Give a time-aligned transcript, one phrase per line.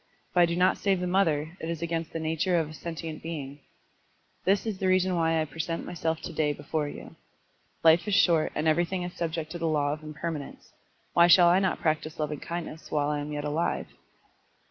[0.31, 3.21] If I do not save the mother, it is against the nature of a sentient
[3.21, 3.59] being.
[4.45, 7.15] This is the reason why I present myself to day before you.
[7.83, 10.73] Life is short and everything is subject to the law of impermanence.
[11.13, 13.85] Why shall I not practise lovingkindness while I am yet alive?"